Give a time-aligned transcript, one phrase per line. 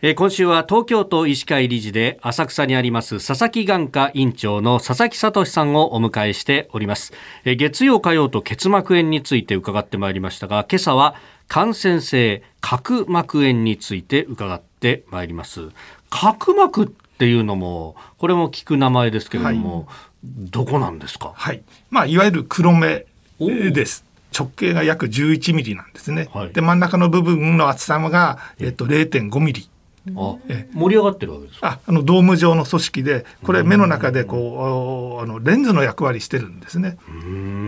[0.00, 7.12] えー、今週は東京都医師会理事で浅草にあります佐々木眼科院長の佐々木聡さんをお迎えしております、
[7.44, 11.16] えー、月曜火曜と結膜炎について伺ってまいりましたが今朝は
[11.48, 15.70] 感染性角膜炎について伺ってまいります。
[16.10, 19.86] 角膜っていうのもこれも聞く名前ですけれども、はい、
[20.22, 21.32] どこなんですか？
[21.34, 21.62] はい。
[21.90, 23.06] まあいわゆる黒目
[23.40, 24.04] です。
[24.38, 29.68] 直径が約11ミリなんですね、はい、で真ん中の部分の厚さが、えっと、0.5ミリ
[30.16, 30.36] あ
[30.74, 36.96] 盛り上がってるわけですああのドーム状の組織でこれ目の中でこうあのレンズの役割してるんですね。
[37.08, 37.67] うん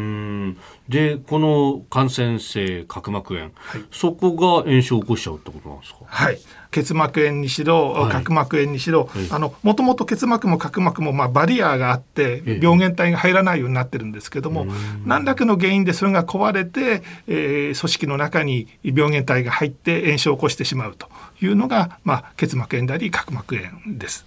[0.88, 5.98] でこの感染性角膜炎、はい、そこが炎症を起こしちゃうってことなんですか？
[6.06, 6.38] はい。
[6.70, 14.66] 結膜炎にしろ、はい、角膜炎にしろ、あのもともと結膜も角膜もまあバリアがあって病原体が入らないようになってるんですけども、
[15.04, 21.08] 何らかの原因でそれが壊れて、えー、組織の中に病原体が入って炎症を起こしてしまうと
[21.40, 24.24] いうのが、まあ、結膜炎であり角膜炎です。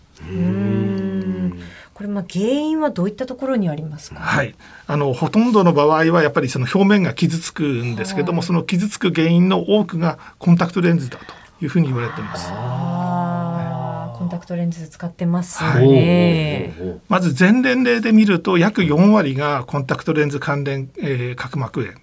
[1.94, 4.20] これまあ原因はどういったところにありますか？
[4.20, 4.56] はい、
[4.88, 11.26] あのほとんどの場合はやっぱりその表面が傷つくんですけども、その傷つく原因の多くがコンタクトレンズだと
[11.62, 12.52] いうふうに言われています。
[14.18, 21.94] コンタクトレンズ使ってますね、はい、まず全年齢で見ると約4割がコンタクトレンズ関連、えー、角膜炎。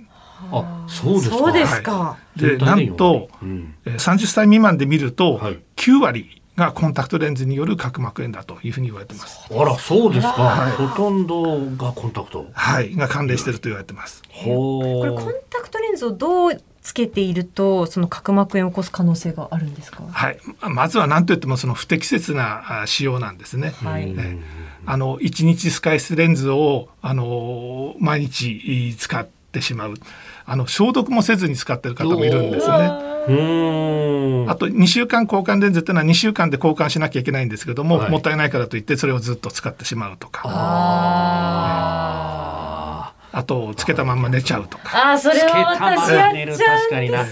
[0.53, 1.37] あそうですか。
[1.37, 1.93] そうですか。
[1.93, 5.41] はい、でなんと、うん、30歳未満で見ると
[5.77, 9.49] 9割がコンタクトレンズによる角膜炎だというふうに言われてます。
[9.51, 10.33] あらそうですか。
[10.33, 12.47] はい、ほとんどがコンタクト。
[12.53, 14.23] はいが関連していると言われてます。
[14.45, 20.05] これコンタクトレンズをどうつけているとその角膜炎を起こす可能性があるんですか？
[20.11, 20.39] はい。
[20.71, 23.73] まずは何と言ってもその不適切な使用なんですね。
[23.83, 24.15] はい。
[24.87, 29.95] あの一日使い捨てレンズをあの毎日使ってしまう。
[30.47, 33.10] あの消毒もせずに使ってる方もいるんですね。
[33.27, 40.43] あと2週間交換レンズっていうのは2週間で交換しなきゃいけないんですけども、はい、もったいないからといってそれをずっと使ってしまうとか。
[43.33, 45.13] あとつけたまんま寝ちゃうとか。
[45.13, 46.73] あそれは私やっちゃうんですよ
[47.13, 47.27] ね。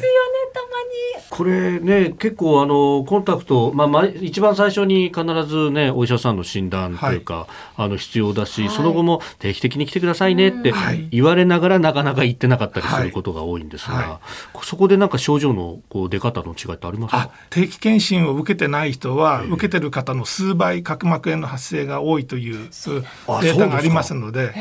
[1.38, 10.74] これね結構あのコンタクト、まあ、ま一番最初に必ずねお医者さんの診断というか、はい、あの必要だし、はい、その後も定期的に来てくださいねって
[11.12, 14.20] 言われながらなかなか行ってなかったりすることが多いんですが、は
[14.52, 17.30] い、そこでなんか症状のこう出方の違いってありますか？
[17.50, 24.52] 定期検診を受けてない人は、受けてる方の数倍角膜炎の発生が多いというデータがありますので。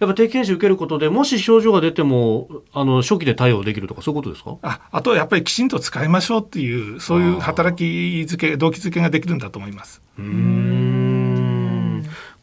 [0.00, 4.56] やっぱ定期検診受けることでもし症状が出てもあの初期で対応できるとかそういうことですか？
[4.62, 7.84] ああとはやっぱりきちんと使いましょうっていうそういう働き
[8.28, 10.02] づけ動機づけができるんだと思います。
[10.18, 10.71] うん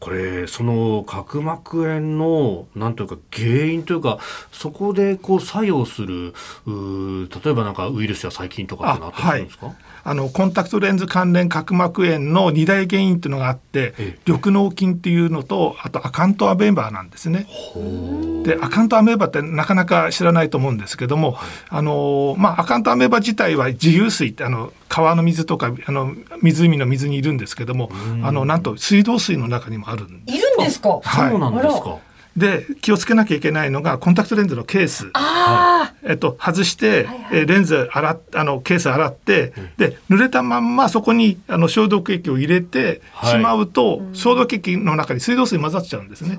[0.00, 4.18] これその角膜炎のなんというか原因というか
[4.50, 6.32] そこでこう作用する
[6.66, 9.76] 例えばなんかウイルスや細菌とかってなってるんですか、はい。
[10.02, 13.92] あのコンタクトレンズ関連角膜炎の二大原因っていうのがあって
[14.26, 17.46] 緑膿菌っていうのとあとアカントアメーバーなんですね。
[18.44, 21.36] でアカントアメーバーってなかなか知らないと思うんですけども、
[21.68, 27.90] あのまあ、アカントアメーバ自体は自由水ってあの川の水とかあの湖の水にいるんですけども
[28.22, 30.38] あのなんと水道水の中にもあるんです。
[30.38, 31.98] いるんですか、はい、そうなんですか。
[32.36, 35.10] で気をつけなきゃいけないのがコンタクトレンズのケース、
[36.04, 46.38] えっと、外して、はいはい、レンズ洗あのケース洗って、うん、で濡れたまんまそこにあの消毒液を入れてしまうと、はい、消毒液の中に水道水混ざっちゃうんですね。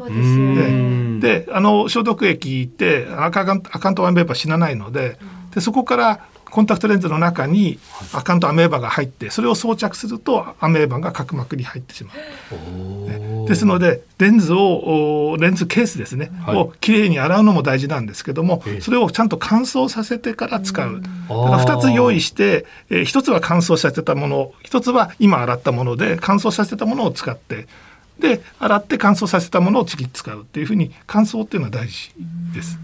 [1.20, 5.20] であの消毒液ってアカンアカントワンペーパー死なないので
[5.54, 7.80] でそこからコンタクトレンズの中に
[8.14, 13.48] アカントアメーバが入ってそれを装着するとアメーバが角膜に入ってしまう。
[13.48, 21.02] ですのでレンズをレンズケースですね、はい、をきれいに洗うのも大事なんですけどもそれをちゃんと乾燥させてから使う。
[21.02, 27.68] だから2つ用意して、えー、1つは乾燥させたもの1つは今洗ったもので乾燥させたものを使って
[28.22, 32.14] で洗って乾燥させたものを次使うっていうふうに乾燥っていうのは大事
[32.54, 32.80] です。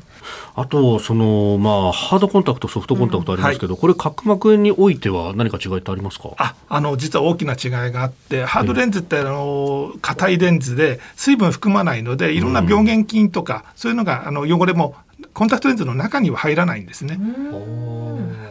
[0.56, 6.32] あとそのまあハードコンタクトソフトコンタクトありますけど、うんはい、これ角膜炎においては何か違いってありますか？
[6.38, 14.96] ああの実は大きな違いがあってハードレンズってあの硬いレンズで水分含まないのでいろんな病原菌とか、うん、そういうのがあの汚れも
[15.34, 17.20] コンタクトレンズの中には入らないんですね。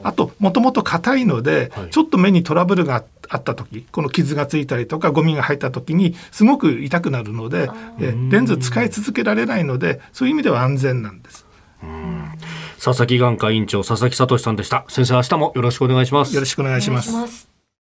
[0.02, 7.70] あともともと硬いので、はい、ちょっと目にトラブルがあった時この傷がついたりとかゴミが入った時にすごく痛くなるので
[8.00, 11.46] えレンズ使い続けられないのでそういう意味では安全なんです。
[12.82, 14.84] 佐々木眼科院長佐々木聡さんでした。
[14.88, 16.34] 先生明日もよろしくお願いします。
[16.34, 17.55] よろしくお願いします